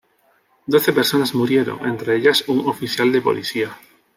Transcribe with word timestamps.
Doce 0.65 0.93
personas 0.93 1.35
murieron, 1.35 1.85
entre 1.87 2.15
ellas 2.15 2.45
un 2.47 2.61
oficial 2.67 3.11
de 3.11 3.21
policía. 3.21 3.77